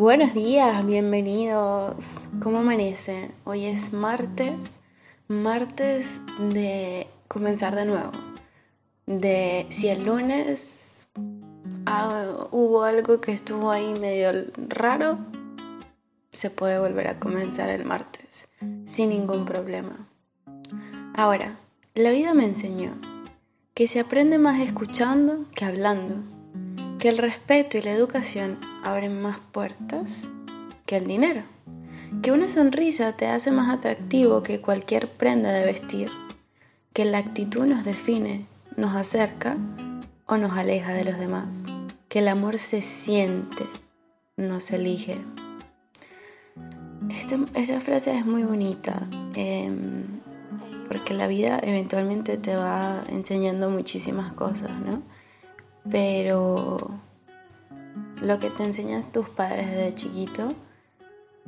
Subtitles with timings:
[0.00, 1.94] Buenos días, bienvenidos.
[2.42, 3.32] ¿Cómo amanece?
[3.44, 4.80] Hoy es martes,
[5.28, 6.06] martes
[6.38, 8.10] de comenzar de nuevo.
[9.04, 11.06] De si el lunes
[11.84, 15.18] ah, hubo algo que estuvo ahí medio raro,
[16.32, 18.48] se puede volver a comenzar el martes
[18.86, 20.08] sin ningún problema.
[21.14, 21.58] Ahora,
[21.94, 22.94] la vida me enseñó
[23.74, 26.39] que se aprende más escuchando que hablando
[27.00, 30.28] que el respeto y la educación abren más puertas
[30.84, 31.44] que el dinero,
[32.22, 36.10] que una sonrisa te hace más atractivo que cualquier prenda de vestir,
[36.92, 38.44] que la actitud nos define,
[38.76, 39.56] nos acerca
[40.26, 41.64] o nos aleja de los demás,
[42.08, 43.64] que el amor se siente,
[44.36, 45.18] no se elige.
[47.54, 49.08] esta frase es muy bonita.
[49.36, 50.20] Em,
[50.86, 55.02] porque la vida eventualmente te va enseñando muchísimas cosas, ¿no?
[55.88, 56.76] Pero
[58.20, 60.48] lo que te enseñan tus padres desde chiquito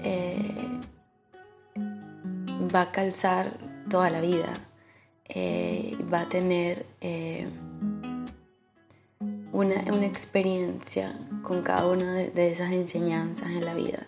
[0.00, 0.80] eh,
[2.74, 3.56] va a calzar
[3.88, 4.52] toda la vida,
[5.28, 7.48] eh, va a tener eh,
[9.52, 14.06] una, experiencia con cada una de, esas enseñanzas en la vida.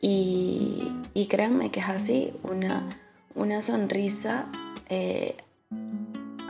[0.00, 0.92] Y,
[1.28, 2.88] créanme que es así, una,
[3.34, 4.46] una sonrisa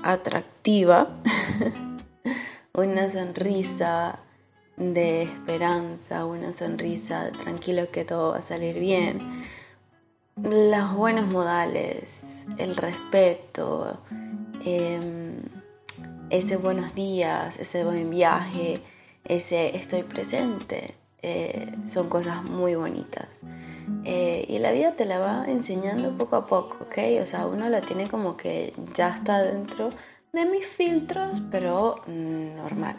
[0.02, 1.08] atractiva
[2.78, 4.20] una sonrisa
[4.76, 9.18] de esperanza, una sonrisa tranquilo que todo va a salir bien.
[10.40, 13.98] Los buenos modales, el respeto,
[14.64, 15.42] em,
[16.30, 18.74] ese buenos días, ese buen viaje,
[19.24, 23.40] ese estoy presente, eh, son cosas muy bonitas.
[24.04, 26.98] Eh, y la vida te la va enseñando poco a poco, ¿ok?
[27.22, 29.90] O sea, uno la tiene como que ya está dentro
[30.44, 32.96] mis filtros, pero mm, normal.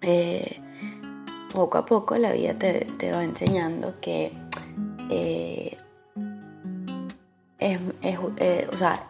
[0.00, 0.60] Eh,
[1.52, 4.32] poco a poco la vida te, va enseñando que
[5.10, 5.76] eh,
[7.58, 9.06] es, eh, o sea,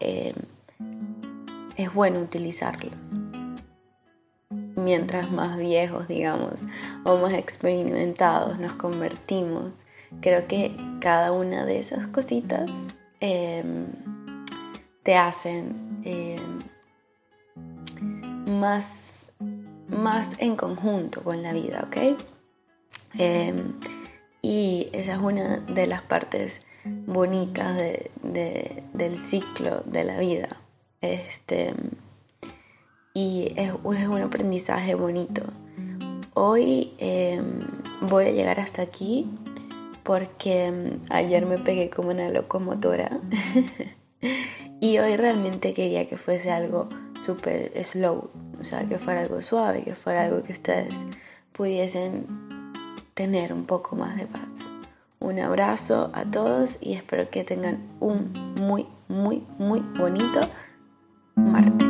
[1.76, 2.94] es bueno utilizarlos.
[4.76, 6.64] Mientras más viejos, digamos,
[7.04, 9.74] o más experimentados nos convertimos,
[10.20, 12.70] creo que cada una de esas cositas
[15.02, 15.88] te hacen
[18.58, 19.28] más,
[19.88, 22.20] más en conjunto con la vida, ¿ok?
[23.14, 23.74] Em,
[24.42, 27.80] y esa es una de las partes bonitas
[28.22, 30.60] del ciclo de la vida.
[31.00, 31.74] Este,
[33.14, 35.42] y es, un aprendizaje bonito.
[36.34, 37.60] Hoy em,
[38.02, 39.26] voy a llegar hasta aquí
[40.04, 43.20] porque em, ayer me pegué como una locomotora
[44.80, 46.88] y hoy realmente quería que fuese algo
[47.24, 48.30] súper slow,
[48.60, 50.94] o sea, que fuera algo suave, que fuera algo que ustedes
[51.52, 52.26] pudiesen
[53.14, 54.48] tener un poco más de paz.
[55.20, 60.40] Un abrazo a todos y espero que tengan un muy, muy, muy bonito
[61.34, 61.87] martes.